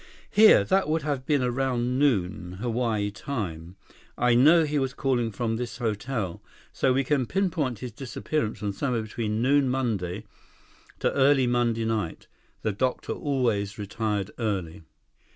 [0.31, 3.75] Here, that would have been around noon, Hawaii time.
[4.17, 6.41] I know he was calling from this hotel.
[6.73, 10.23] So, we can pinpoint his disappearance from sometime between noon Monday,
[11.01, 12.25] to early Monday night.
[12.63, 14.81] The doctor always retired early."